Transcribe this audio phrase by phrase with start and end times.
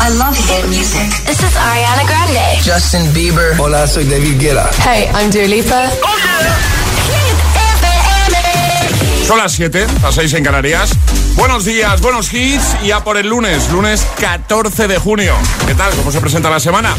[0.00, 1.08] I love hit music.
[1.26, 2.62] This is Ariana Grande.
[2.62, 3.54] Justin Bieber.
[3.58, 4.70] Hola, soy David Guetta.
[4.84, 5.90] Hey, I'm Dua Lipa.
[9.26, 10.90] Son las 7, las 6 en Canarias.
[11.34, 15.34] Buenos días, buenos hits y ya por el lunes, lunes 14 de junio.
[15.66, 15.92] ¿Qué tal?
[15.96, 16.96] ¿Cómo se presenta la semana?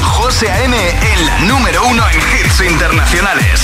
[0.00, 0.74] José A.M.
[0.76, 3.60] en la número uno en hits internacionales.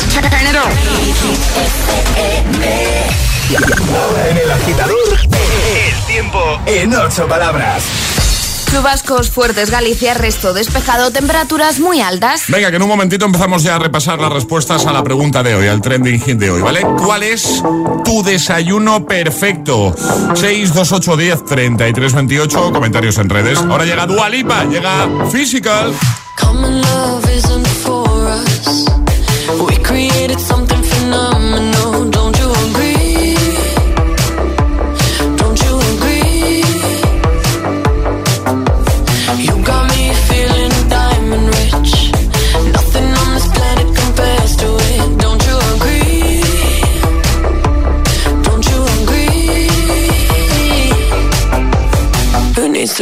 [4.28, 8.21] En el agitador, El tiempo en ocho palabras.
[8.72, 12.44] Chubascos fuertes, Galicia, resto despejado, temperaturas muy altas.
[12.48, 15.54] Venga, que en un momentito empezamos ya a repasar las respuestas a la pregunta de
[15.54, 16.80] hoy, al trending hit de hoy, ¿vale?
[16.80, 17.62] ¿Cuál es
[18.02, 19.94] tu desayuno perfecto?
[20.34, 23.58] 628 10 33 28, comentarios en redes.
[23.58, 25.92] Ahora llega Dualipa, llega Physical.
[26.40, 28.86] Common love isn't for us.
[29.68, 30.71] We created something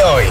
[0.00, 0.24] De hoy.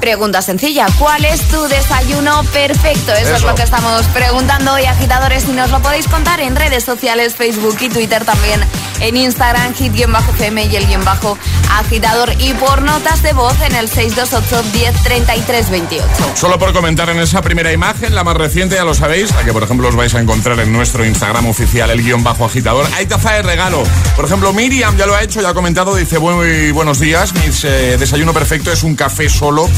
[0.00, 3.12] Pregunta sencilla, ¿cuál es tu desayuno perfecto?
[3.12, 3.46] Eso, es Eso.
[3.46, 7.76] lo que estamos preguntando hoy, agitadores, y nos lo podéis contar en redes sociales, Facebook
[7.80, 8.60] y Twitter también,
[9.00, 11.38] en Instagram, hit-fm y el guion bajo
[11.70, 16.06] agitador, y por notas de voz en el 628 10 33 28.
[16.34, 19.52] Solo por comentar en esa primera imagen, la más reciente, ya lo sabéis, la que
[19.52, 22.86] por ejemplo os vais a encontrar en nuestro Instagram oficial, el guion bajo agitador.
[22.94, 23.82] Hay taza de regalo.
[24.16, 27.42] Por ejemplo, Miriam ya lo ha hecho, ya ha comentado, dice muy buenos días, mi
[27.64, 29.68] eh, desayuno perfecto es un café solo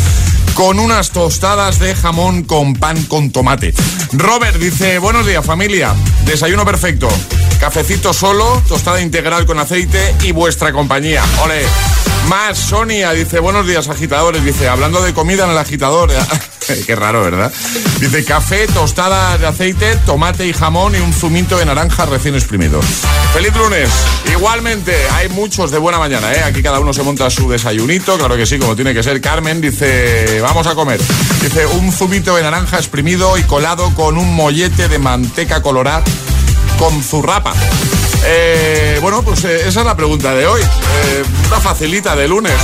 [0.54, 3.74] con unas tostadas de jamón con pan con tomate.
[4.12, 5.94] Robert dice, buenos días familia,
[6.24, 7.08] desayuno perfecto,
[7.60, 11.22] cafecito solo, tostada integral con aceite y vuestra compañía.
[11.42, 11.62] Ole.
[12.28, 16.10] Más Sonia dice, buenos días agitadores, dice, hablando de comida en el agitador.
[16.86, 17.52] Qué raro, ¿verdad?
[18.00, 22.80] Dice, café, tostada de aceite, tomate y jamón y un zumito de naranja recién exprimido.
[23.32, 23.88] Feliz lunes.
[24.30, 26.42] Igualmente, hay muchos de buena mañana, ¿eh?
[26.44, 29.20] Aquí cada uno se monta su desayunito, claro que sí, como tiene que ser.
[29.20, 31.00] Carmen dice, vamos a comer.
[31.40, 36.04] Dice, un zumito de naranja exprimido y colado con un mollete de manteca colorada
[36.78, 37.54] con zurrapa.
[38.24, 40.60] Eh, bueno, pues eh, esa es la pregunta de hoy.
[40.60, 42.54] Eh, una facilita de lunes.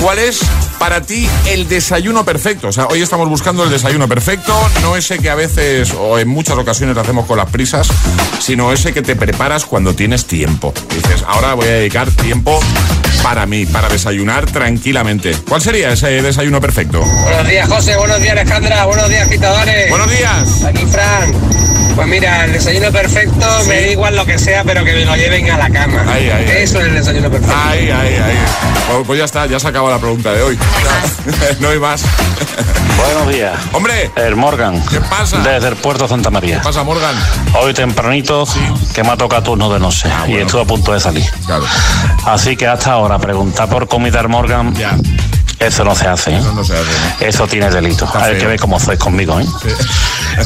[0.00, 0.40] ¿Cuál es
[0.78, 2.68] para ti el desayuno perfecto?
[2.68, 6.28] O sea, hoy estamos buscando el desayuno perfecto, no ese que a veces o en
[6.28, 7.88] muchas ocasiones hacemos con las prisas,
[8.40, 10.74] sino ese que te preparas cuando tienes tiempo.
[10.88, 12.58] Dices, ahora voy a dedicar tiempo
[13.22, 15.36] para mí, para desayunar tranquilamente.
[15.48, 17.00] ¿Cuál sería ese desayuno perfecto?
[17.02, 17.96] Buenos días, José.
[17.96, 18.84] Buenos días, Alejandra.
[18.86, 19.88] Buenos días, agitadores.
[19.90, 20.64] Buenos días.
[20.64, 21.32] Aquí, Fran.
[21.94, 25.14] Pues mira, el desayuno perfecto me da igual lo que sea, pero que me lo
[25.14, 26.02] lleven a la cama.
[26.10, 26.62] Ahí, ahí, ahí.
[26.62, 27.54] Eso es el desayuno perfecto.
[27.54, 28.38] Ahí, ahí, ahí.
[28.90, 30.58] Pues, pues ya está, ya se acaba la pregunta de hoy.
[31.60, 32.02] no hay más.
[32.96, 33.52] Buenos días.
[33.72, 34.82] Hombre, El Morgan.
[34.88, 35.38] ¿Qué pasa?
[35.38, 36.58] Desde el puerto Santa María.
[36.58, 37.14] ¿qué pasa, Morgan?
[37.60, 38.46] Hoy tempranito
[38.94, 40.46] que me ha tocado turno de noche y Ah, bueno.
[40.46, 41.24] estuve a punto de salir.
[41.44, 41.64] Claro,
[42.24, 44.96] Así que hasta ahora preguntar por comida Morgan, ya.
[45.58, 46.32] eso no se hace.
[46.32, 46.38] ¿eh?
[46.38, 46.82] Eso no se hace,
[47.20, 47.26] ¿no?
[47.26, 48.04] Eso tiene delito.
[48.06, 48.40] Está Hay feo.
[48.40, 49.38] que ver cómo sois conmigo.
[49.40, 49.46] ¿eh?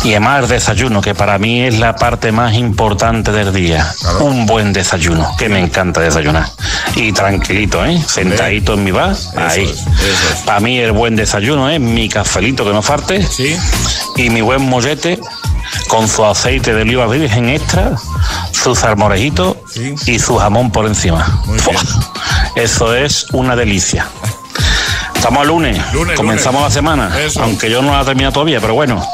[0.05, 3.87] Y además el desayuno, que para mí es la parte más importante del día.
[4.01, 4.25] Claro.
[4.25, 6.49] Un buen desayuno, que me encanta desayunar.
[6.97, 8.03] Y tranquilito, ¿eh?
[8.07, 9.65] Sentadito en mi bar, ahí.
[9.65, 9.85] es.
[10.45, 13.57] Para mí el buen desayuno es mi cafelito que no falte Sí.
[14.17, 15.21] y mi buen mollete
[15.89, 17.93] con su aceite de oliva virgen extra,
[18.53, 19.95] su salmorejito Sí.
[20.07, 21.43] y su jamón por encima.
[21.47, 21.73] Muy ¡Fua!
[21.75, 21.85] bien.
[22.56, 24.06] Eso es una delicia.
[25.14, 26.75] Estamos al lunes, Lunes, comenzamos lunes.
[26.75, 27.43] la semana, Eso.
[27.43, 29.05] aunque yo no la he terminado todavía, pero bueno.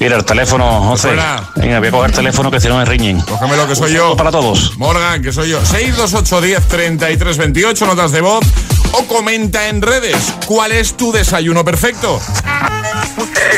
[0.00, 1.10] Mira, el teléfono, José.
[1.56, 3.20] Venga, voy a coger el teléfono que si no me riñen.
[3.20, 4.16] Cógeme lo que soy Un yo.
[4.16, 4.76] para todos.
[4.78, 5.60] Morgan, que soy yo.
[5.64, 8.44] 628 10 33 28, notas de voz.
[8.92, 10.16] O comenta en redes
[10.46, 12.20] cuál es tu desayuno perfecto.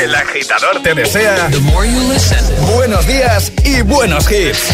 [0.01, 1.49] El agitador te desea
[2.75, 4.73] buenos días y buenos hits.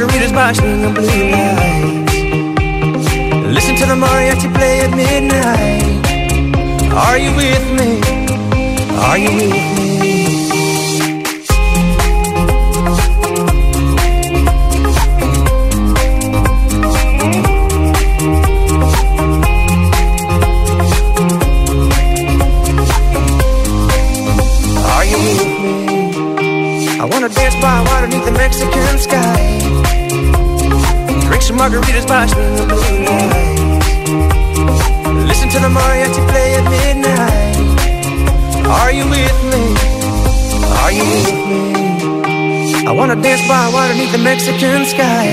[0.00, 2.14] Margaritas by swinging blue lights.
[3.54, 5.82] Listen to the mariachi play at midnight.
[6.92, 8.00] Are you with me?
[8.96, 9.90] Are you with me?
[24.94, 25.68] Are you with me?
[27.00, 29.49] I wanna dance by water beneath the Mexican sky.
[31.60, 33.04] Margaritas by swinging blue.
[35.30, 37.56] Listen to the mariachi play at midnight.
[38.80, 39.64] Are you with me?
[40.82, 41.62] Are you with me?
[42.88, 45.26] I wanna dance by water beneath the Mexican sky.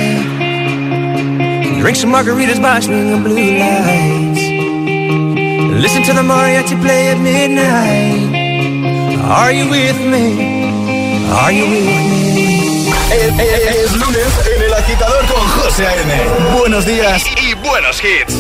[1.81, 4.43] Drink some margaritas by swinging blue lights.
[5.83, 8.35] Listen to the mariachi play at midnight.
[9.39, 10.25] Are you with me?
[11.41, 12.27] Are you with me?
[13.17, 16.57] Es- es lunes en el agitador con José A.M.
[16.57, 18.33] Buenos días Y buenos hits.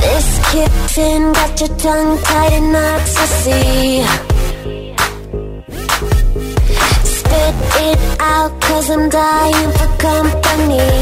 [0.00, 4.04] This kitten got your tongue tied in ecstasy.
[7.04, 11.01] Spit it out, cause I'm dying for company.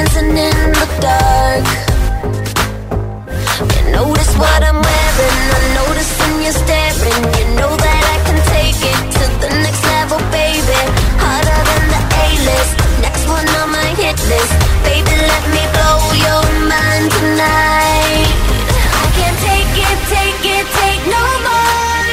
[0.00, 1.64] Dancing in the dark.
[3.72, 7.22] You notice what I'm wearing, I'm noticing you're staring.
[7.38, 10.80] You know that I can take it to the next level, baby.
[11.20, 14.54] Harder than the A-list, next one on my hit list.
[14.88, 18.30] Baby, let me blow your mind tonight.
[19.04, 22.04] I can't take it, take it, take no more.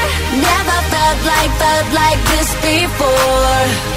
[0.44, 3.87] Never felt like, felt like this before.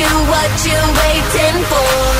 [0.00, 2.19] You, what you waiting for?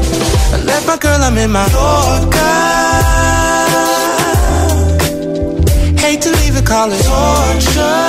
[0.71, 2.39] Left my girl, I'm in my Yorker.
[5.99, 7.99] Hate to leave it, call it torture.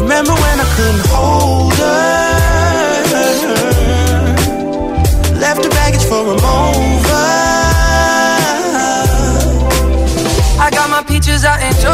[0.00, 2.02] Remember when I couldn't hold her?
[5.40, 6.91] Left her baggage for a mover.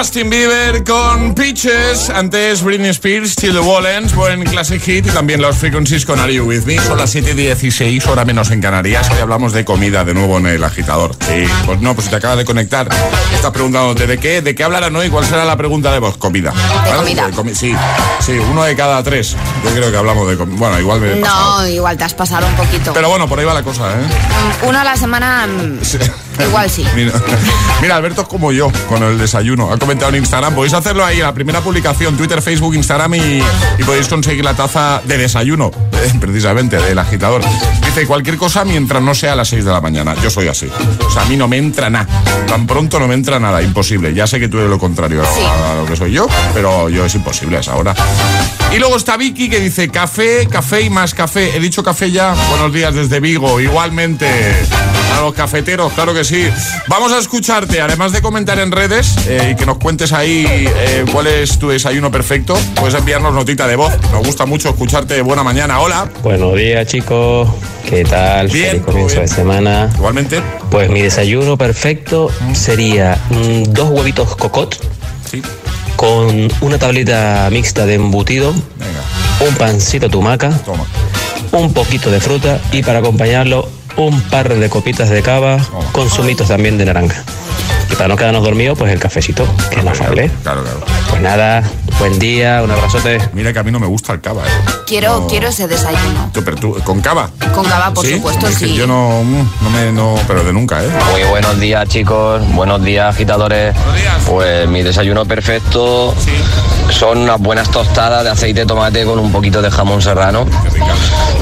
[0.00, 5.42] Justin Bieber con Peaches, antes Britney Spears, Till the Wallens, buen Classic Hit y también
[5.42, 6.78] los Frequencies con Are You With Me.
[6.78, 9.10] Son las 7 y 16, hora menos en Canarias.
[9.10, 11.14] Hoy hablamos de comida de nuevo en el agitador.
[11.28, 12.88] Sí, pues no, pues si te acabas de conectar,
[13.34, 16.16] estás preguntándote de qué, de qué hablarán hoy, cuál será la pregunta de voz.
[16.16, 16.50] Comida.
[16.84, 17.26] De comida.
[17.26, 17.74] De comi- sí,
[18.20, 19.36] sí, uno de cada tres.
[19.64, 20.56] Yo creo que hablamos de comida.
[20.58, 21.16] Bueno, igual me he.
[21.20, 22.94] No, igual te has pasado un poquito.
[22.94, 23.96] Pero bueno, por ahí va la cosa, ¿eh?
[24.64, 25.98] Mm, Uno a la semana, mm, Sí.
[26.48, 26.84] igual sí.
[26.94, 27.12] Mira,
[27.82, 29.72] mira, Alberto es como yo con el desayuno.
[29.72, 30.54] Ha comentado en Instagram.
[30.54, 33.42] Podéis hacerlo ahí en la primera publicación, Twitter, Facebook, Instagram y,
[33.78, 37.42] y podéis conseguir la taza de desayuno, eh, precisamente, del agitador.
[37.84, 40.14] Dice cualquier cosa mientras no sea a las 6 de la mañana.
[40.22, 40.68] Yo soy así.
[41.06, 42.06] O sea, a mí no me entra nada.
[42.46, 43.62] Tan pronto no me entra nada.
[43.62, 44.12] Imposible.
[44.14, 47.04] Ya sé que tú eres lo contrario a- a lo que soy yo, pero yo
[47.04, 47.94] es imposible a esa hora.
[48.72, 51.56] Y luego está Vicky que dice café, café y más café.
[51.56, 52.34] He dicho café ya.
[52.50, 53.60] Buenos días desde Vigo.
[53.60, 54.26] Igualmente
[55.16, 56.48] a los cafeteros, claro que sí.
[56.86, 61.04] Vamos a escucharte, además de comentar en redes eh, y que nos cuentes ahí eh,
[61.10, 63.92] cuál es tu desayuno perfecto, puedes enviarnos notita de voz.
[64.12, 65.20] Nos gusta mucho escucharte.
[65.22, 65.80] Buena mañana.
[65.80, 66.08] Hola.
[66.22, 67.48] Buenos días chicos,
[67.88, 68.46] ¿qué tal?
[68.48, 69.26] Bien, Feliz comienzo bien.
[69.26, 69.90] de semana.
[69.96, 70.40] Igualmente.
[70.70, 74.78] Pues mi desayuno perfecto sería mm, dos huevitos cocot
[75.28, 75.42] Sí.
[76.00, 80.86] Con una tablita mixta de embutido, Venga, un pancito tumaca, toma.
[81.52, 85.58] un poquito de fruta y para acompañarlo un par de copitas de cava
[85.92, 87.22] con zumitos también de naranja.
[88.00, 90.30] Para no quedarnos dormidos, pues el cafecito, que no falle.
[90.42, 90.80] Claro, claro.
[91.10, 91.62] Pues nada,
[91.98, 93.18] buen día, un abrazote.
[93.34, 94.40] Mira que a mí no me gusta el cava.
[94.42, 94.50] eh.
[94.86, 95.26] Quiero, No.
[95.26, 96.30] quiero ese desayuno.
[96.32, 97.28] Tú, pero tú, ¿Con cava?
[97.54, 98.14] Con cava, por ¿Sí?
[98.14, 98.74] supuesto, Es que sí.
[98.74, 100.88] Yo no, mm, no me, no, pero de nunca, ¿eh?
[101.10, 103.74] Muy buenos días chicos, buenos días agitadores.
[103.74, 104.16] Buenos días.
[104.26, 106.30] Pues mi desayuno perfecto Sí.
[106.90, 110.46] Son unas buenas tostadas de aceite de tomate con un poquito de jamón serrano.
[110.64, 110.94] Qué rica.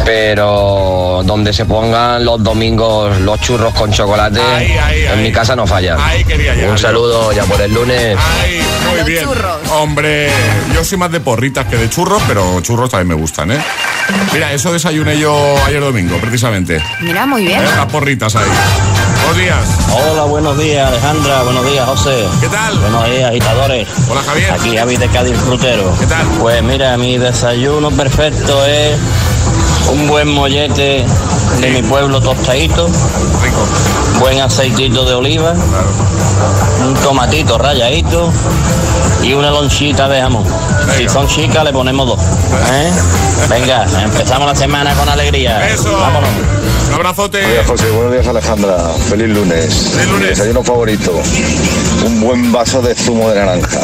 [0.05, 5.23] Pero donde se pongan los domingos los churros con chocolate, Ahí, ahí, en ahí.
[5.25, 5.97] mi casa no falla.
[6.71, 8.17] Un saludo ya por el lunes.
[8.43, 9.25] Ay, muy bien.
[9.25, 9.57] churros.
[9.73, 10.31] Hombre,
[10.75, 13.59] yo soy más de porritas que de churros, pero churros también me gustan, ¿eh?
[14.33, 16.83] Mira, eso desayuné yo ayer domingo, precisamente.
[17.01, 17.61] Mira, muy bien.
[17.63, 17.69] ¿Eh?
[17.77, 18.49] Las porritas ahí.
[19.29, 19.79] Buenos días.
[20.11, 22.27] Hola, buenos días Alejandra, buenos días José.
[22.41, 22.79] ¿Qué tal?
[22.79, 23.87] Buenos días agitadores.
[24.09, 24.53] Hola, Javier.
[24.53, 25.95] Aquí Javi de Cádiz Frutero.
[26.01, 26.27] ¿Qué tal?
[26.41, 28.97] Pues mira, mi desayuno perfecto es
[29.93, 31.05] un buen mollete
[31.61, 33.67] de mi pueblo tostadito, Rico.
[34.21, 36.89] buen aceitito de oliva, Claro.
[36.89, 38.33] un tomatito rayadito
[39.23, 40.45] y una lonchita de jamón.
[40.97, 42.21] Si son chicas le ponemos dos.
[42.73, 42.91] ¿eh?
[43.49, 45.69] Venga, empezamos la semana con alegría.
[45.69, 45.93] Eso.
[45.97, 46.31] Vámonos.
[46.89, 47.39] Un abrazote.
[47.39, 47.91] Buenos días, José.
[47.91, 48.77] Buenos días, Alejandra.
[49.09, 49.91] Feliz lunes.
[49.93, 50.23] Feliz lunes.
[50.23, 51.13] Mi desayuno favorito.
[52.07, 53.81] Un buen vaso de zumo de naranja.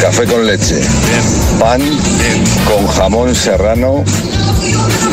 [0.00, 0.76] Café con leche.
[0.76, 1.58] Bien.
[1.58, 1.80] Pan
[2.66, 4.04] con jamón serrano.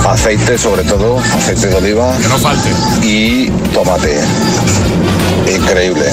[0.07, 1.17] Aceite, sobre todo.
[1.17, 2.15] Aceite de oliva.
[2.21, 2.69] Que no falte.
[3.01, 4.21] Y tomate.
[5.65, 6.05] Increíble.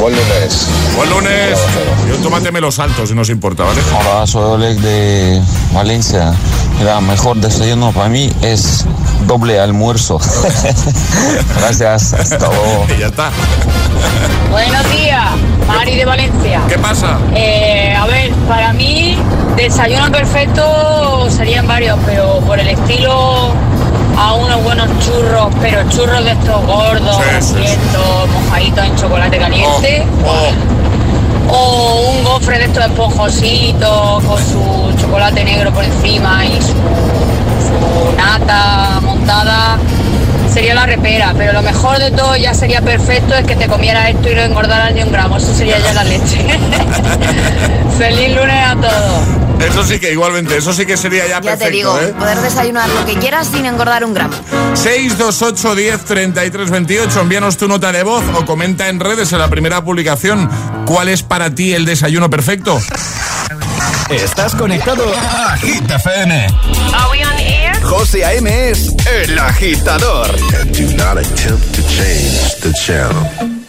[0.00, 0.66] Buen lunes.
[0.96, 1.60] Buen lunes.
[2.08, 3.82] Yo tomate me lo salto si no os importa, ¿vale?
[4.00, 5.42] Hola, soy Oleg de
[5.74, 6.32] Valencia.
[6.78, 8.86] Mira, mejor desayuno para mí es
[9.26, 10.18] doble almuerzo.
[11.60, 12.86] Gracias, hasta luego.
[12.96, 13.30] Y ya está.
[14.50, 15.24] Buenos días,
[15.68, 16.62] Mari de Valencia.
[16.66, 17.18] ¿Qué pasa?
[17.34, 19.18] Eh, a ver, para mí
[19.54, 23.52] desayuno perfecto serían varios, pero por el estilo
[24.16, 27.54] a unos buenos churros, pero churros de estos gordos, Sí,
[28.44, 30.06] mojaditos en chocolate caliente.
[30.26, 36.68] Oh, O un gofre de estos esponjositos con su chocolate negro por encima y su,
[36.68, 39.78] su nata montada.
[40.52, 44.10] Sería la repera, pero lo mejor de todo ya sería perfecto es que te comieras
[44.10, 45.36] esto y no engordaras ni un gramo.
[45.36, 46.46] Eso sería ya la leche.
[47.98, 49.43] Feliz lunes a todos.
[49.68, 52.14] Eso sí que igualmente, eso sí que sería ya, Ya perfecto, te digo, ¿eh?
[52.18, 54.34] poder desayunar lo que quieras sin engordar un gramo.
[54.74, 57.20] 628 10 33 28.
[57.20, 60.48] Envíanos tu nota de voz o comenta en redes en la primera publicación
[60.84, 62.78] cuál es para ti el desayuno perfecto.
[64.10, 66.46] Estás conectado a Hit FM.
[66.94, 67.74] Are we on air?
[67.82, 68.70] José A.M.
[68.70, 70.26] es el agitador.
[70.72, 73.63] Do not attempt to change the channel.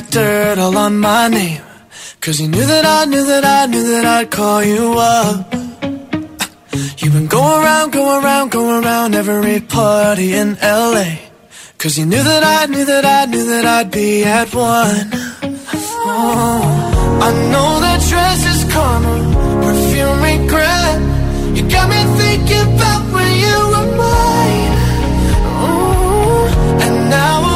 [0.00, 1.62] That dirt all on my name.
[2.20, 5.54] Cause you knew that I knew that I knew that I'd call you up.
[7.00, 11.08] You've been going around, going around, going around every party in LA.
[11.78, 15.08] Cause you knew that I knew that I knew that I'd be at one.
[16.08, 16.60] Oh,
[17.28, 19.14] I know that dress is karma,
[19.64, 20.98] perfume regret.
[21.56, 24.72] You got me thinking about when you were mine.
[25.64, 27.55] Ooh, and now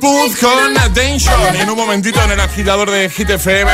[0.00, 1.54] Puth con Attention.
[1.54, 3.70] Y en un momentito en el agitador de Hit FM,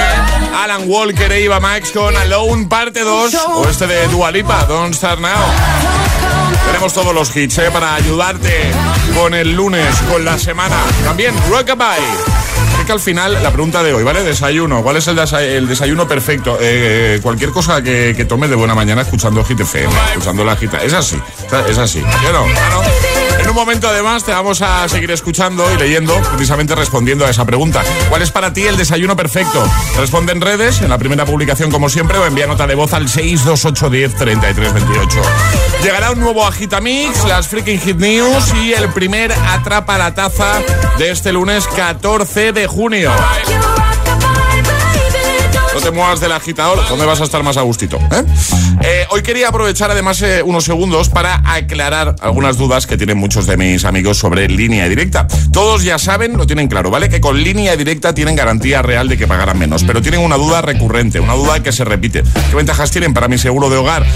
[0.60, 3.34] Alan Walker e Eva Max con Alone Parte 2.
[3.54, 5.30] O este de Dua Lipa, Don't Start Now.
[6.66, 7.70] Tenemos todos los hits ¿eh?
[7.72, 8.72] para ayudarte
[9.14, 10.76] con el lunes, con la semana.
[11.04, 12.02] También Rockabye.
[12.84, 14.22] Que al final la pregunta de hoy, ¿vale?
[14.22, 14.82] Desayuno.
[14.82, 16.58] ¿Cuál es el, el desayuno perfecto?
[16.60, 20.78] Eh, cualquier cosa que, que tome de buena mañana escuchando Hit FM, escuchando la gita.
[20.78, 21.20] Es así,
[21.68, 22.00] es así.
[22.00, 23.15] No.
[23.56, 27.82] Momento además te vamos a seguir escuchando y leyendo, precisamente respondiendo a esa pregunta.
[28.10, 29.66] ¿Cuál es para ti el desayuno perfecto?
[29.96, 33.08] Responde en redes, en la primera publicación como siempre, o envía nota de voz al
[33.08, 35.08] 628103328.
[35.82, 40.60] Llegará un nuevo Agitamix, las Freaking Hit News y el primer Atrapa la Taza
[40.98, 43.10] de este lunes 14 de junio.
[45.76, 47.98] No te muevas del agitador, ¿dónde vas a estar más a gustito?
[47.98, 48.24] eh?
[48.80, 53.46] Eh, hoy quería aprovechar además eh, unos segundos para aclarar algunas dudas que tienen muchos
[53.46, 55.28] de mis amigos sobre línea directa.
[55.52, 57.10] Todos ya saben, lo tienen claro, ¿vale?
[57.10, 60.62] Que con línea directa tienen garantía real de que pagarán menos, pero tienen una duda
[60.62, 62.22] recurrente, una duda que se repite.
[62.48, 64.06] ¿Qué ventajas tienen para mi seguro de hogar?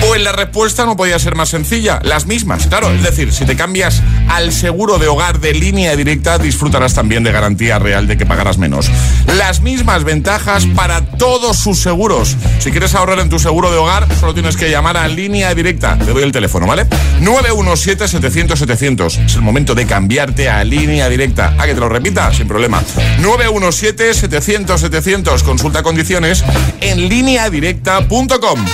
[0.00, 2.90] Pues la respuesta no podía ser más sencilla, las mismas, claro.
[2.90, 7.32] Es decir, si te cambias al seguro de hogar de línea directa, disfrutarás también de
[7.32, 8.90] garantía real de que pagarás menos.
[9.26, 12.36] Las mismas ventajas para todos sus seguros.
[12.58, 15.98] Si quieres ahorrar en tu seguro de hogar, solo tienes que llamar a línea directa.
[15.98, 16.86] Te doy el teléfono, ¿vale?
[17.20, 19.26] 917-700-700.
[19.26, 21.54] Es el momento de cambiarte a línea directa.
[21.58, 22.32] ¿A que te lo repita?
[22.32, 22.82] Sin problema.
[23.20, 25.42] 917-700-700.
[25.42, 26.44] Consulta condiciones
[26.80, 28.64] en lineadirecta.com.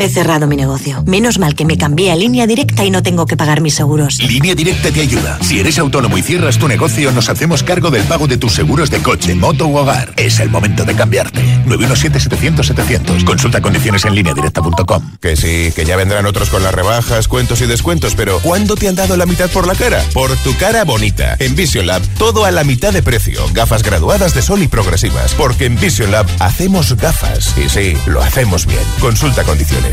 [0.00, 1.02] He cerrado mi negocio.
[1.06, 4.22] Menos mal que me cambié a línea directa y no tengo que pagar mis seguros.
[4.22, 5.38] Línea Directa te ayuda.
[5.42, 8.90] Si eres autónomo y cierras tu negocio, nos hacemos cargo del pago de tus seguros
[8.90, 10.12] de coche, moto u hogar.
[10.16, 11.42] Es el momento de cambiarte.
[11.66, 13.24] 917-700-700.
[13.24, 15.16] Consulta condiciones en lineadirecta.com.
[15.20, 18.86] Que sí, que ya vendrán otros con las rebajas, cuentos y descuentos, pero ¿cuándo te
[18.86, 20.04] han dado la mitad por la cara?
[20.14, 21.34] Por tu cara bonita.
[21.40, 23.44] En Vision Lab, todo a la mitad de precio.
[23.52, 25.34] Gafas graduadas de sol y progresivas.
[25.34, 27.52] Porque en Vision Lab hacemos gafas.
[27.58, 28.78] Y sí, lo hacemos bien.
[29.00, 29.87] Consulta condiciones.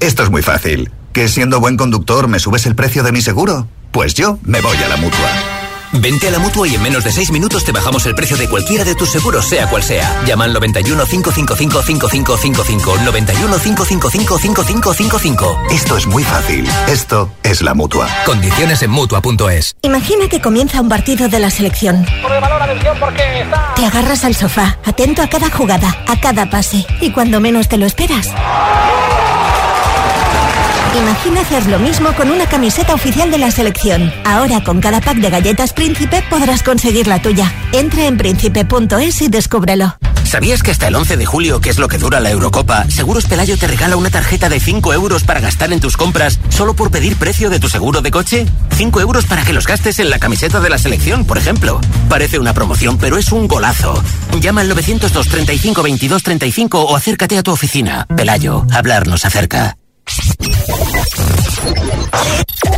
[0.00, 0.90] Esto es muy fácil.
[1.12, 3.68] ¿Que siendo buen conductor me subes el precio de mi seguro?
[3.92, 5.65] Pues yo me voy a la mutua.
[5.92, 8.48] Vente a la mutua y en menos de 6 minutos te bajamos el precio de
[8.48, 10.22] cualquiera de tus seguros, sea cual sea.
[10.26, 12.96] Llama al 91 555 5555.
[13.04, 15.62] 91 555 5555.
[15.70, 16.68] Esto es muy fácil.
[16.88, 18.08] Esto es la mutua.
[18.24, 19.76] Condiciones en mutua.es.
[19.82, 22.06] Imagina que comienza un partido de la selección.
[23.76, 26.86] Te agarras al sofá, atento a cada jugada, a cada pase.
[27.00, 28.30] Y cuando menos te lo esperas.
[30.96, 34.10] Imagina hacer lo mismo con una camiseta oficial de la selección.
[34.24, 37.52] Ahora con cada pack de galletas Príncipe podrás conseguir la tuya.
[37.72, 39.96] Entra en príncipe.es y descúbrelo.
[40.24, 43.26] ¿Sabías que hasta el 11 de julio, que es lo que dura la Eurocopa, Seguros
[43.26, 46.90] Pelayo te regala una tarjeta de 5 euros para gastar en tus compras solo por
[46.90, 48.46] pedir precio de tu seguro de coche?
[48.76, 51.80] 5 euros para que los gastes en la camiseta de la selección, por ejemplo.
[52.08, 54.02] Parece una promoción, pero es un golazo.
[54.40, 58.06] Llama al 902 35 22 35 o acércate a tu oficina.
[58.16, 59.76] Pelayo, hablarnos acerca.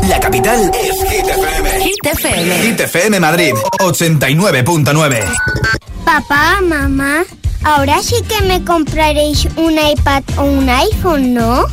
[0.08, 1.80] La capital es Hit FM.
[1.82, 2.62] Hit FM.
[2.62, 5.24] Hit FM Madrid, 89.9.
[6.04, 7.24] Papá, mamá,
[7.64, 11.66] ahora sí que me compraréis un iPad o un iPhone, ¿no?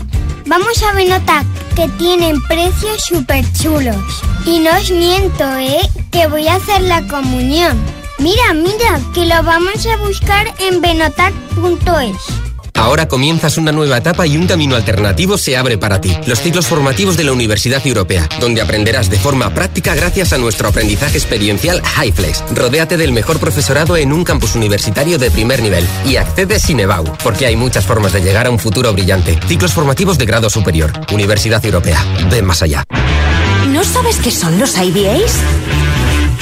[0.45, 4.21] Vamos a Benotac, que tienen precios súper chulos.
[4.45, 5.79] Y no os miento, ¿eh?
[6.11, 7.77] Que voy a hacer la comunión.
[8.19, 12.44] Mira, mira, que lo vamos a buscar en benotac.es.
[12.75, 16.15] Ahora comienzas una nueva etapa y un camino alternativo se abre para ti.
[16.27, 20.67] Los ciclos formativos de la Universidad Europea, donde aprenderás de forma práctica gracias a nuestro
[20.67, 22.43] aprendizaje experiencial HiFlex.
[22.53, 27.05] Rodéate del mejor profesorado en un campus universitario de primer nivel y accede sin EBAU,
[27.23, 29.39] porque hay muchas formas de llegar a un futuro brillante.
[29.47, 30.91] Ciclos formativos de grado superior.
[31.11, 32.03] Universidad Europea.
[32.29, 32.83] Ven más allá.
[33.69, 35.39] ¿No sabes qué son los IBAs?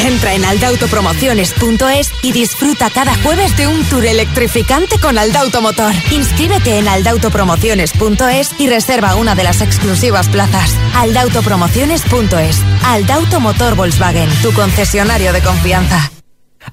[0.04, 5.94] Entra en aldautopromociones.es y disfruta cada jueves de un tour electrificante con Aldauto Motor.
[6.12, 10.76] Inscríbete en aldautopromociones.es y reserva una de las exclusivas plazas.
[10.96, 12.62] aldautopromociones.es.
[12.84, 16.12] Aldauto Motor Volkswagen, tu concesionario de confianza.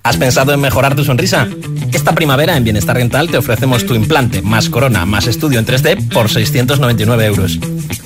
[0.02, 1.48] ¿Has pensado en mejorar tu sonrisa?
[1.92, 6.08] Esta primavera en Bienestar Dental te ofrecemos tu implante más corona más estudio en 3D
[6.08, 7.60] por 699 euros.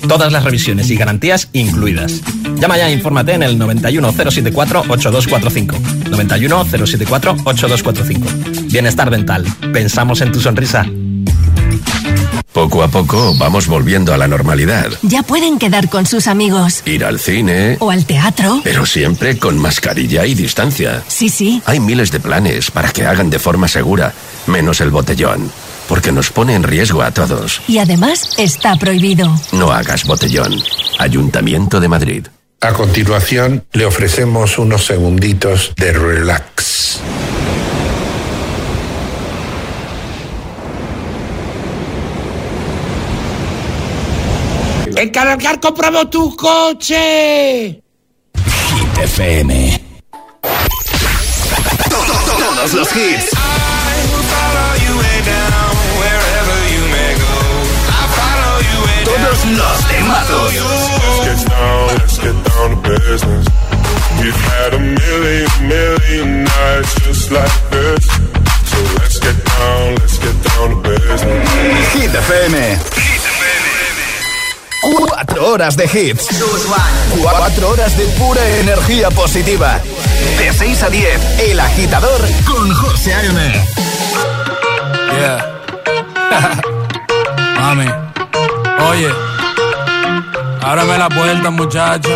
[0.07, 2.21] Todas las revisiones y garantías incluidas.
[2.59, 5.71] Llama ya e infórmate en el 91074-8245.
[6.09, 8.71] 91074-8245.
[8.71, 9.45] Bienestar Dental.
[9.73, 10.85] Pensamos en tu sonrisa.
[12.55, 14.87] Poco a poco vamos volviendo a la normalidad.
[15.01, 16.83] Ya pueden quedar con sus amigos.
[16.85, 17.75] Ir al cine.
[17.81, 18.61] O al teatro.
[18.63, 21.03] Pero siempre con mascarilla y distancia.
[21.07, 21.61] Sí, sí.
[21.65, 24.13] Hay miles de planes para que hagan de forma segura,
[24.47, 25.51] menos el botellón.
[25.89, 27.61] Porque nos pone en riesgo a todos.
[27.67, 29.35] Y además está prohibido.
[29.51, 30.53] No hagas botellón.
[30.97, 32.25] Ayuntamiento de Madrid.
[32.61, 36.99] A continuación, le ofrecemos unos segunditos de relax.
[44.97, 47.81] En Cargar compramos tu coche.
[48.33, 49.81] Hit FM.
[51.89, 53.29] Todos los hits.
[59.03, 60.53] Todos los temazos.
[62.25, 63.45] Let's get down, let's get down to business.
[64.19, 68.05] We've had a million, million nights just like this.
[68.65, 71.93] So let's get down, let's get down to business.
[71.93, 72.79] Hit FM.
[74.81, 76.27] Cuatro horas de hits.
[77.21, 79.79] Cuatro horas de pura energía positiva.
[80.39, 83.65] De 6 a 10, El Agitador con José A.M.
[85.11, 85.61] Yeah.
[87.59, 87.87] Mami,
[88.89, 89.34] oye,
[90.65, 92.09] ábrame la puerta, muchacha.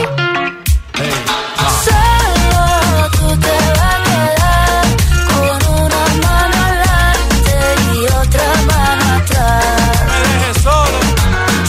[1.86, 4.86] Solo tú te vas a quedar
[5.30, 7.56] con una mano adelante
[7.94, 9.66] y otra mano atrás.
[10.10, 11.00] Me dejes solo.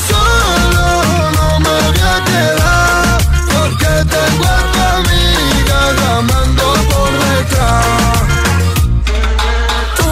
[0.08, 0.84] Solo
[1.36, 3.18] no me voy a quedar
[3.52, 7.86] porque tengo a tu amiga llamando por detrás.
[9.96, 10.08] Tú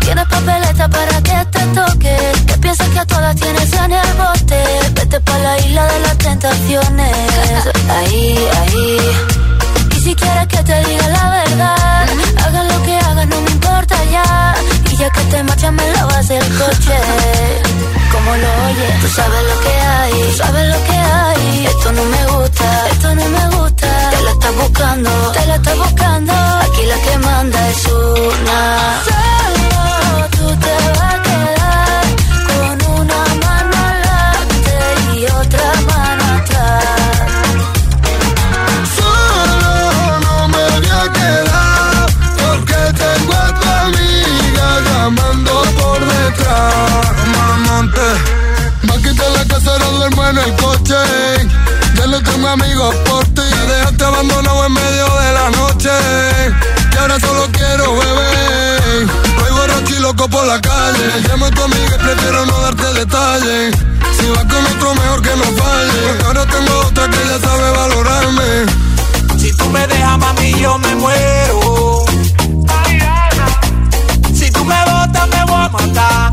[0.00, 2.16] tienes papeleta para que te toque.
[2.46, 4.60] Que piensas que a todas tienes en el bote.
[4.94, 5.84] Vete pa' la isla
[7.88, 8.98] Ahí, ahí.
[9.96, 12.08] Y si quieres que te diga la verdad,
[12.44, 14.54] hagan lo que hagan, no me importa ya.
[14.90, 16.98] Y ya que te marchas, me lavas el coche.
[18.12, 21.66] Como lo oyes, tú sabes lo que hay, tú sabes lo que hay.
[21.66, 24.10] Esto no me gusta, esto no me gusta.
[24.10, 26.32] Te la estás buscando, te la estás buscando.
[26.32, 29.39] Aquí la que manda es una.
[52.50, 53.42] Amigos por ti.
[53.42, 55.90] Me dejaste abandonado en medio de la noche.
[56.92, 59.06] Y ahora solo quiero beber.
[59.38, 61.20] Voy borracho y loco por la calle.
[61.28, 63.76] Llamo a tu amiga y prefiero no darte detalles.
[64.18, 66.00] Si vas con otro, mejor que no falle.
[66.08, 68.66] Porque ahora tengo otra que ya sabe valorarme.
[69.38, 72.04] Si tú me dejas, mami, yo me muero.
[74.34, 76.32] Si tú me botas, me voy a matar.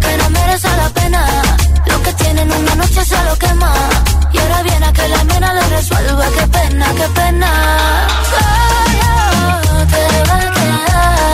[0.00, 1.22] que no merece la pena.
[1.86, 3.72] Lo que tienen una noche se lo quema.
[4.32, 7.50] Y ahora viene a que la mena le resuelva, qué pena, qué pena.
[8.32, 11.33] Solo te vas a quedar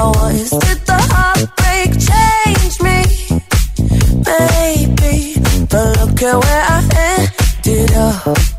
[0.00, 0.48] Was.
[0.48, 1.90] Did the heartbreak
[4.98, 5.34] me?
[5.68, 6.80] But look at where I
[7.64, 8.49] ended up.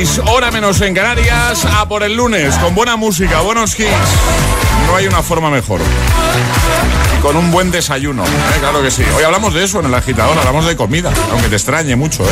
[0.00, 3.88] 7.36, hora menos en Canarias, a por el lunes, con buena música, buenos hits.
[4.86, 5.80] No hay una forma mejor.
[7.16, 8.28] Y con un buen desayuno, ¿eh?
[8.60, 9.02] claro que sí.
[9.16, 12.24] Hoy hablamos de eso en el agitador, hablamos de comida, aunque te extrañe mucho.
[12.24, 12.28] ¿eh?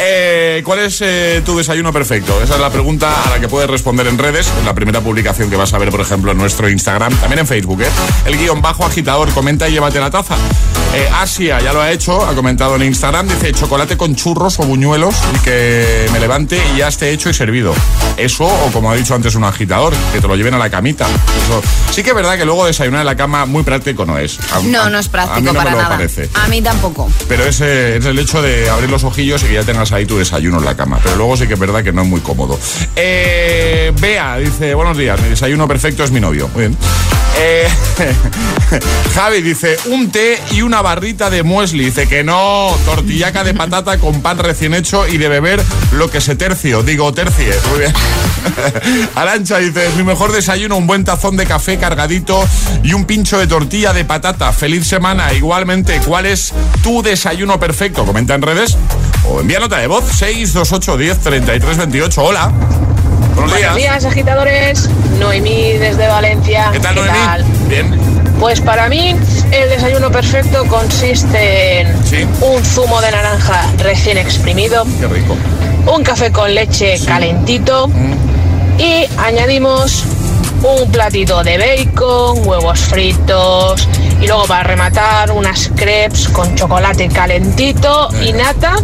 [0.00, 1.02] Eh, ¿Cuál es
[1.44, 2.40] tu desayuno perfecto?
[2.42, 5.50] Esa es la pregunta a la que puedes responder en redes, en la primera publicación
[5.50, 7.82] que vas a ver, por ejemplo, en nuestro Instagram, también en Facebook.
[8.26, 10.36] El guion bajo agitador, comenta y llévate la taza.
[10.94, 14.64] Eh, Asia ya lo ha hecho, ha comentado en Instagram, dice chocolate con churros o
[14.64, 17.72] buñuelos y que me levante y ya esté hecho y servido.
[18.18, 21.06] Eso, o como ha dicho antes un agitador, que te lo lleven a la camita.
[21.06, 21.62] Eso.
[21.90, 24.38] Sí que es verdad que luego desayunar en la cama muy práctico no es.
[24.52, 25.88] A- No, a- no es a mí práctico no me para lo nada.
[25.96, 26.28] parece.
[26.34, 27.10] A mí tampoco.
[27.26, 30.18] Pero ese es el hecho de abrir los ojillos y que ya tengas ahí tu
[30.18, 31.00] desayuno en la cama.
[31.02, 32.58] Pero luego sí que es verdad que no es muy cómodo.
[32.96, 36.50] Eh, Bea dice, buenos días, mi desayuno perfecto es mi novio.
[36.52, 36.76] Muy bien.
[37.38, 37.68] Eh,
[39.14, 41.86] Javi dice, un té y una barrita de muesli.
[41.86, 45.62] Dice que no, tortillaca de patata con pan recién hecho y de beber
[45.92, 46.82] lo que se tercio.
[46.82, 47.52] Digo, tercie.
[47.70, 47.92] Muy bien.
[49.14, 52.46] Arancha dice, mi mejor desayuno, un buen tazón de café cargadito
[52.82, 54.52] y un pincho de tortilla de patata.
[54.52, 55.32] Feliz semana.
[55.32, 56.52] Igualmente, ¿cuál es
[56.82, 58.04] tu desayuno perfecto?
[58.04, 58.76] Comenta en redes
[59.28, 62.22] o envía nota de voz 628 10 33 28.
[62.22, 62.52] Hola.
[63.34, 63.72] Buenos días.
[63.72, 64.88] Buenos días, agitadores.
[65.18, 66.70] Noemí desde Valencia.
[66.72, 67.18] ¿Qué tal, Noemí?
[67.68, 68.00] Bien.
[68.40, 69.14] Pues para mí
[69.52, 71.94] el desayuno perfecto consiste en
[72.40, 75.36] un zumo de naranja recién exprimido, Qué rico.
[75.86, 77.88] un café con leche calentito
[78.78, 80.04] y añadimos
[80.64, 83.86] un platito de bacon, huevos fritos
[84.20, 88.74] y luego para rematar unas crepes con chocolate calentito y nata.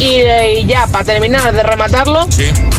[0.00, 2.26] Y, ya para terminar de rematarlo,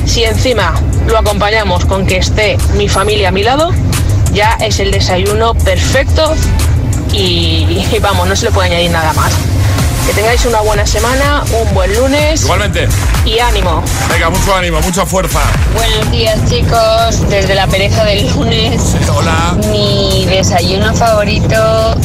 [0.06, 0.74] si encima
[1.06, 3.72] lo acompañamos con que esté mi familia a mi lado,
[4.34, 6.34] ya es el desayuno perfecto
[7.14, 9.32] y, y vamos, no se le puede añadir nada más.
[10.08, 12.42] Que tengáis una buena semana, un buen lunes.
[12.42, 12.88] Igualmente.
[13.24, 13.84] Y ánimo.
[14.12, 15.42] Venga, mucho ánimo, mucha fuerza.
[15.76, 18.96] Buenos días chicos, desde la pereza del lunes.
[19.14, 19.56] Hola.
[19.70, 21.96] Mi desayuno favorito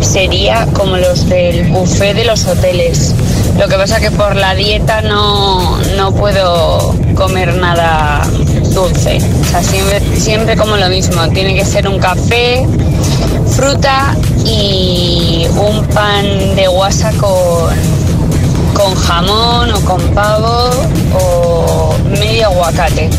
[0.00, 3.14] sería como los del buffet de los hoteles.
[3.58, 8.22] Lo que pasa que por la dieta no, no puedo comer nada
[8.74, 9.18] dulce.
[9.40, 11.28] O sea, siempre, siempre como lo mismo.
[11.28, 12.66] Tiene que ser un café,
[13.48, 17.74] fruta y un pan de guasa con,
[18.74, 20.70] con jamón o con pavo
[21.14, 23.10] o medio aguacate.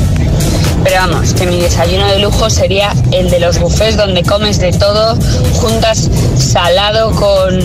[0.83, 4.71] Pero vamos, que mi desayuno de lujo sería el de los buffets donde comes de
[4.71, 5.15] todo,
[5.53, 7.59] juntas salado con,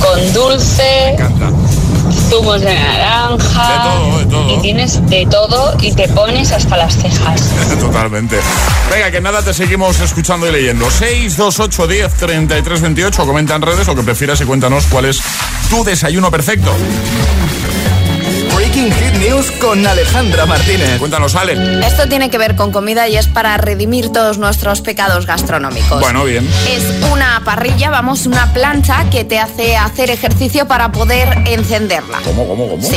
[0.00, 1.16] con dulce,
[2.28, 3.94] zumos de naranja,
[4.48, 7.42] y tienes de todo y te pones hasta las cejas.
[7.80, 8.38] Totalmente.
[8.90, 10.90] Venga, que nada, te seguimos escuchando y leyendo.
[10.90, 13.26] 628 10 33 28.
[13.26, 15.20] Comenta en redes lo que prefieras y cuéntanos cuál es
[15.70, 16.70] tu desayuno perfecto.
[18.70, 20.98] Breaking Hit News con Alejandra Martínez.
[21.00, 21.84] Cuéntanos, Ale.
[21.84, 26.00] Esto tiene que ver con comida y es para redimir todos nuestros pecados gastronómicos.
[26.00, 26.48] Bueno, bien.
[26.68, 32.20] Es una parrilla, vamos, una plancha que te hace hacer ejercicio para poder encenderla.
[32.24, 32.82] ¿Cómo, cómo, cómo?
[32.82, 32.96] Sí.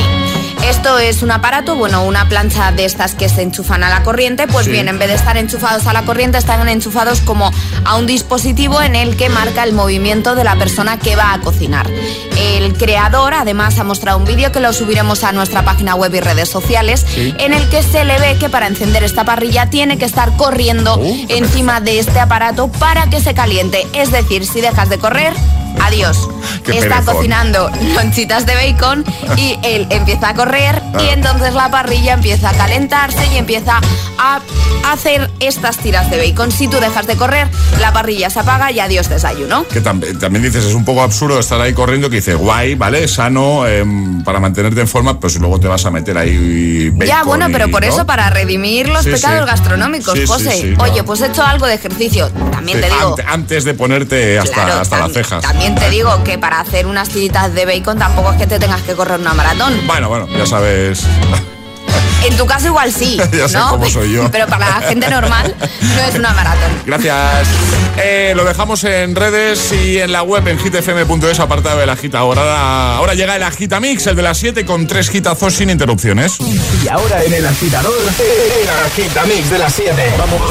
[0.70, 4.48] Esto es un aparato, bueno, una plancha de estas que se enchufan a la corriente,
[4.48, 4.72] pues Sí.
[4.72, 7.52] bien, en vez de estar enchufados a la corriente, están enchufados como
[7.86, 11.40] a un dispositivo en el que marca el movimiento de la persona que va a
[11.42, 11.90] cocinar.
[12.38, 16.20] El creador, además, ha mostrado un vídeo que lo subiremos a nuestra página web y
[16.22, 17.34] redes sociales, Sí.
[17.40, 21.00] en el que se le ve que para encender esta parrilla tiene que estar corriendo
[21.28, 23.86] encima de este aparato para que se caliente.
[23.94, 25.34] Es decir, si dejas de correr,
[25.82, 26.30] adiós.
[26.66, 27.16] Qué Está perezón.
[27.16, 29.04] cocinando lonchitas de bacon
[29.38, 31.14] y él empieza a correr y Ah.
[31.14, 33.80] entonces la parrilla empieza a calentarse y empieza
[34.18, 34.40] a
[34.92, 36.52] hacer estas tiras de bacon.
[36.52, 37.48] Si tú dejas de correr,
[37.80, 39.66] la parrilla se apaga y adiós desayuno.
[39.68, 43.08] Que tam- también dices, es un poco absurdo estar ahí corriendo, que dices, guay, ¿vale?
[43.08, 47.08] Sano, em, para mantenerte en forma, pero si luego te vas a meter ahí bacon
[47.08, 47.88] ya, bueno, pero y- por ¿no?
[47.90, 49.46] eso, para redimir los Sí, pecados sí.
[49.48, 50.50] gastronómicos, Sí, José.
[50.50, 51.06] Oye, claro.
[51.06, 52.30] pues he hecho algo de ejercicio.
[52.52, 55.42] También te digo, ante- antes de ponerte hasta, Claro, hasta las cejas.
[55.42, 58.82] también te digo que para hacer unas tiritas de bacon tampoco es que te tengas
[58.82, 59.80] que correr una maratón.
[59.88, 61.04] Bueno, bueno, ya sabes.
[62.26, 63.72] En tu caso igual sí, Ya sé ¿no?
[63.72, 64.32] cómo soy yo.
[64.32, 66.72] Pero para la gente normal no es una maratón.
[66.86, 67.48] Gracias.
[67.98, 72.40] Eh, lo dejamos en redes y en la web en hitfm.es, apartado del agitador.
[72.40, 76.38] Ahora, ahora llega el agitamix, el de las 7 con tres hitazos sin interrupciones.
[76.40, 80.14] Y ahora en el agitador, el agitamix de las 7.
[80.18, 80.42] Vamos.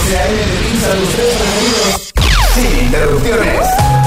[2.55, 4.02] Sin interrupciones.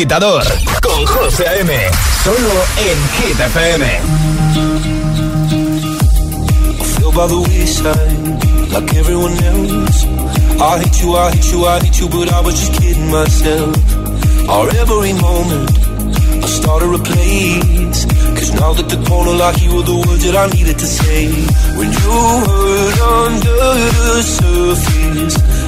[0.00, 0.42] Agitador
[0.80, 1.72] con José A.M.
[2.24, 3.84] Solo en Hit FM.
[7.12, 10.04] by the wayside, like everyone else.
[10.58, 13.76] I hate you, I hate you, I hate you, but I was just kidding myself.
[14.48, 15.70] Our every moment,
[16.44, 18.06] I started a place.
[18.36, 21.26] Cause now that the corner lock, you were the words that I needed to say.
[21.76, 22.16] When you
[22.48, 23.60] hurt under
[24.00, 25.36] the surface,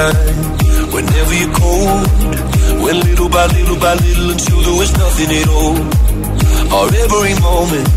[0.00, 2.06] Whenever you're cold,
[2.82, 5.76] went little by little by little until there was nothing at all.
[6.72, 7.88] Or every moment,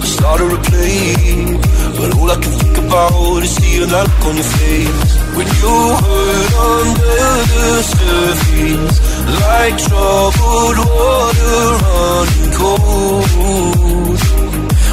[0.00, 1.56] I started to play,
[1.96, 5.74] but all I can think about is seeing that look on your face when you
[6.04, 7.18] hurt under
[7.52, 8.96] the surface,
[9.42, 14.20] like troubled water running cold.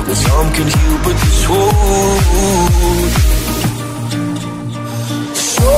[0.05, 3.13] Well, some can heal, but this won't.
[5.35, 5.71] So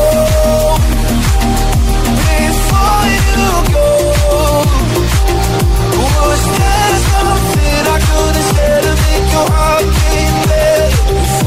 [2.26, 3.90] before you go,
[5.98, 10.65] was there something I could have said to make your heart beat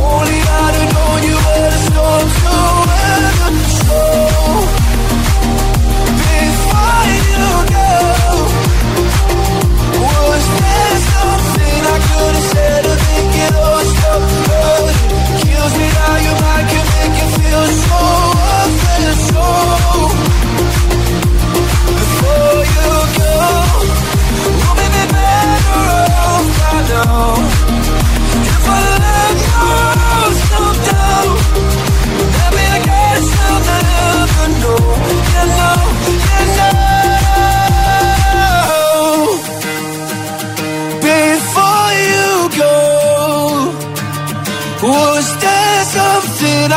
[0.01, 2.78] only I'd have known you were the storm to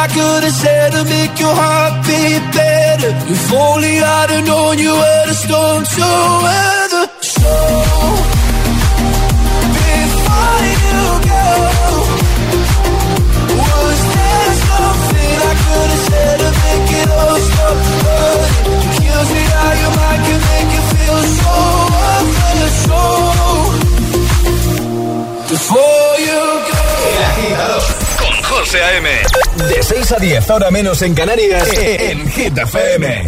[0.03, 3.11] I could have said to make your heart beat better?
[3.33, 6.07] If only I'd have known you were the storm to
[6.41, 7.05] weather.
[7.21, 7.53] So
[9.85, 11.49] before you go,
[13.61, 18.81] was there something I could have said to make it all stop hurting?
[18.81, 21.53] It kills me how your mind can make you feel so
[21.93, 22.73] worthless.
[22.89, 23.01] So
[25.53, 26.41] before you
[26.73, 26.81] go.
[27.05, 27.83] El agitador
[28.17, 29.07] con José A.M.
[29.69, 33.25] De 6 a 10, ahora menos en Canarias, en Hit FM.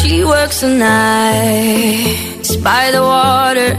[0.00, 3.76] She works the nights by the water.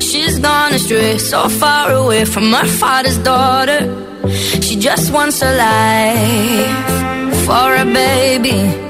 [0.00, 3.80] She's gone astray, so far away from her father's daughter.
[4.62, 8.89] She just wants a life for a baby.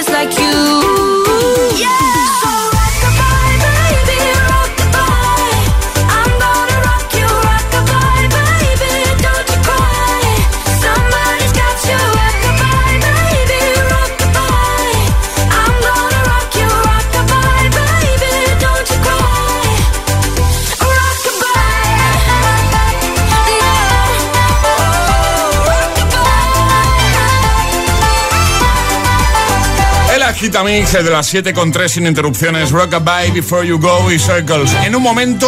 [30.41, 32.71] Hitamix de las 7 con 3 sin interrupciones.
[32.71, 34.73] Rockabye, Before You Go y Circles.
[34.83, 35.47] En un momento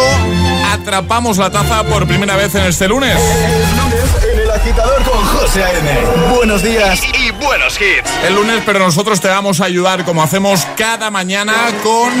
[0.72, 3.18] atrapamos la taza por primera vez en este lunes.
[3.18, 5.90] El lunes en el agitador con José A.M.
[6.36, 8.10] Buenos días y, y buenos hits.
[8.26, 12.12] El lunes, pero nosotros te vamos a ayudar como hacemos cada mañana con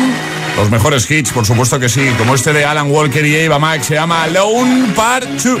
[0.56, 3.86] los mejores hits, por supuesto que sí, como este de Alan Walker y Eva Max,
[3.86, 5.60] se llama Alone Part 2.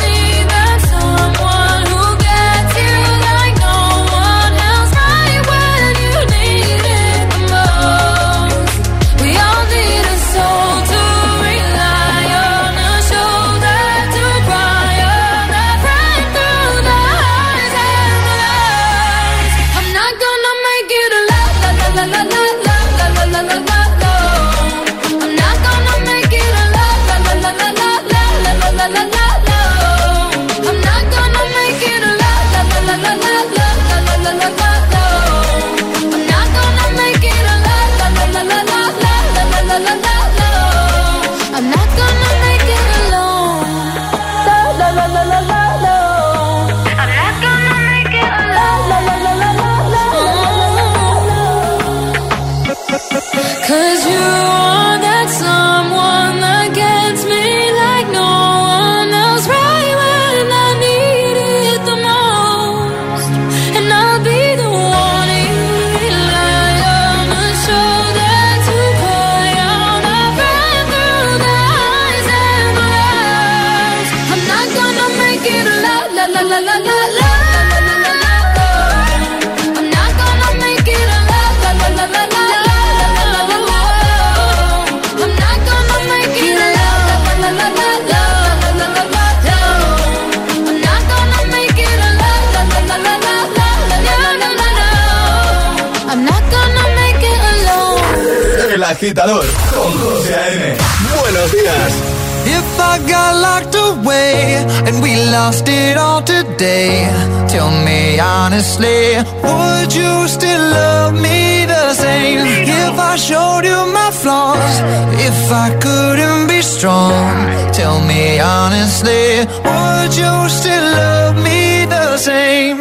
[116.81, 122.79] Strong, tell me honestly, would you still love me the same?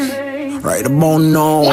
[0.63, 1.65] right about now.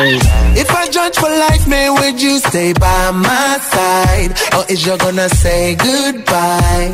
[0.64, 4.32] If I judge for life, man, would you stay by my side?
[4.56, 6.92] Or is you gonna say goodbye?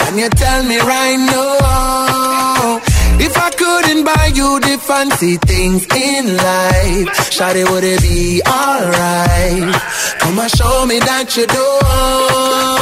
[0.00, 2.80] Can you tell me right now?
[3.26, 9.74] If I couldn't buy you the fancy things in life, Shawty, would it be alright?
[10.20, 11.46] Come and show me that you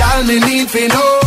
[0.00, 1.20] Y'all me need to know.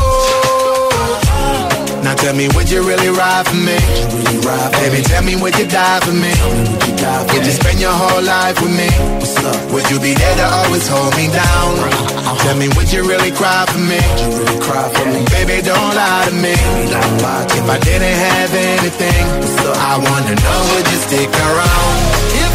[2.03, 3.78] Now tell me, would you really ride for me?
[4.11, 5.03] Really ride for Baby, me?
[5.07, 6.34] tell me, would you die for me?
[6.34, 8.89] Would you, die for would you spend your whole life with me?
[9.21, 9.55] What's up?
[9.71, 11.69] Would you be there to always hold me down?
[12.43, 14.01] Tell me, would you really cry for me?
[14.03, 15.19] Would you really cry for me?
[15.32, 16.55] Baby, don't lie to me.
[17.55, 19.24] If I didn't have anything,
[19.80, 21.93] I wanna know, would you stick around?
[22.43, 22.53] If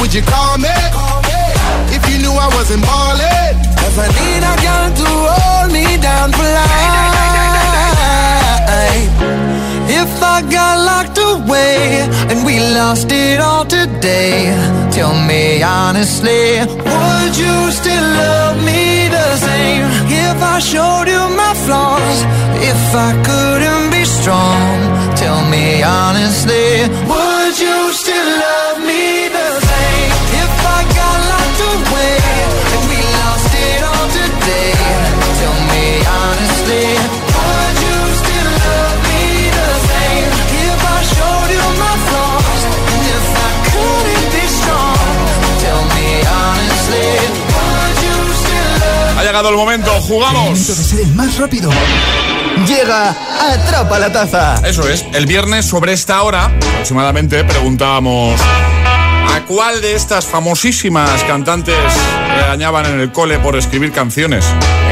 [0.00, 0.74] would you call me?
[1.96, 6.32] If you knew I wasn't ballin', Cause I need a girl to hold me down
[6.32, 7.00] for life.
[10.00, 14.54] If I got locked away and we lost it all today,
[14.92, 16.60] tell me honestly,
[16.92, 19.84] would you still love me the same?
[20.26, 22.18] If I showed you my flaws,
[22.70, 24.76] if I couldn't be strong,
[25.16, 27.29] tell me honestly, would
[49.40, 50.42] llegado el momento, jugamos.
[50.42, 51.70] El momento de ser el más rápido.
[52.66, 53.16] Llega,
[53.52, 54.56] atrapa la taza.
[54.66, 58.38] Eso es, el viernes sobre esta hora, aproximadamente, preguntábamos
[59.32, 61.76] ¿A cuál de estas famosísimas cantantes
[62.36, 64.44] regañaban en el cole por escribir canciones?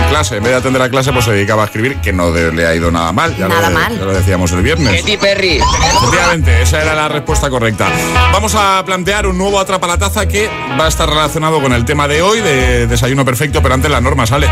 [0.08, 2.30] En clase, en vez de atender a clase, pues se dedicaba a escribir, que no
[2.30, 3.36] le ha ido nada mal.
[3.36, 3.98] Ya nada lo, mal.
[3.98, 5.02] Ya lo decíamos el viernes.
[5.02, 5.58] Katy Perry.
[5.58, 7.90] Efectivamente, esa era la respuesta correcta.
[8.32, 10.48] Vamos a plantear un nuevo Atrapa la Taza que
[10.80, 14.00] va a estar relacionado con el tema de hoy, de desayuno perfecto, pero antes la
[14.00, 14.48] norma sale.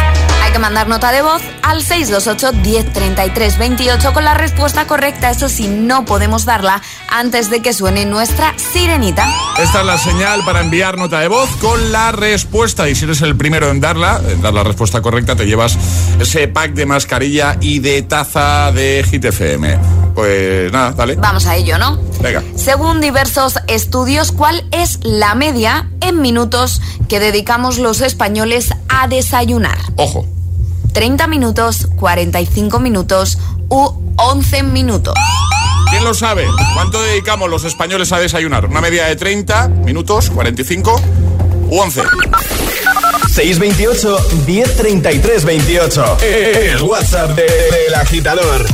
[0.56, 5.28] Que mandar nota de voz al 628 1033 28 con la respuesta correcta.
[5.30, 6.80] Eso sí, no podemos darla
[7.10, 9.28] antes de que suene nuestra sirenita.
[9.58, 12.88] Esta es la señal para enviar nota de voz con la respuesta.
[12.88, 15.76] Y si eres el primero en darla, en dar la respuesta correcta, te llevas
[16.18, 19.78] ese pack de mascarilla y de taza de GTFM.
[20.14, 21.16] Pues nada, dale.
[21.16, 22.00] Vamos a ello, ¿no?
[22.22, 22.42] Venga.
[22.54, 26.80] Según diversos estudios, ¿cuál es la media en minutos
[27.10, 29.76] que dedicamos los españoles a desayunar?
[29.96, 30.26] Ojo.
[30.96, 33.36] 30 minutos, 45 minutos
[33.68, 35.12] u 11 minutos.
[35.90, 36.46] ¿Quién lo sabe?
[36.72, 38.64] ¿Cuánto dedicamos los españoles a desayunar?
[38.64, 40.98] ¿Una media de 30 minutos, 45
[41.68, 42.00] u 11?
[43.28, 46.16] 628 1033 28.
[46.22, 47.46] El WhatsApp del
[47.90, 48.66] de, agitador.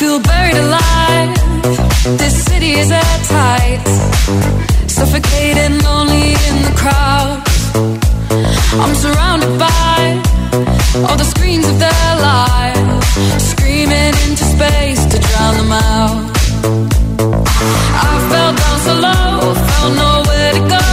[0.00, 1.32] Feel buried alive.
[2.18, 3.84] This city is at tight.
[4.86, 7.42] Suffocating, lonely in the crowd.
[8.82, 9.98] I'm surrounded by
[11.06, 13.06] all the screens of their lives,
[13.50, 16.22] screaming into space to drown them out.
[18.08, 20.88] I fell down so low, found nowhere to go,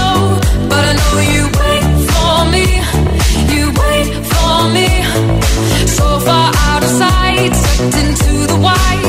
[0.72, 2.68] but I know you wait for me,
[3.54, 4.90] you wait for me.
[5.98, 9.09] So far out of sight, sucked into the white,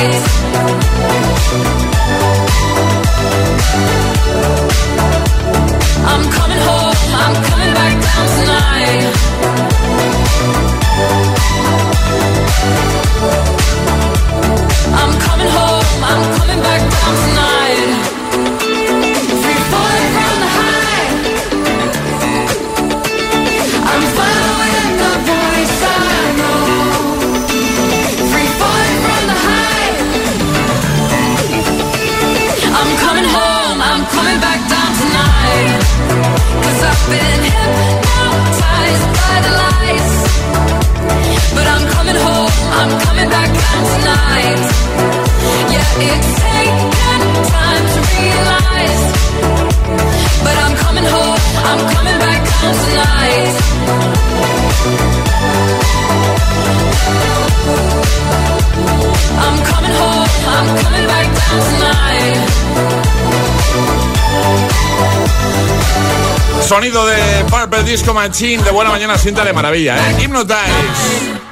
[0.00, 0.39] lights
[67.70, 70.16] Purple Disco Machine de buena mañana, siéntale maravilla, ¿eh?
[70.22, 71.49] Hypnotize.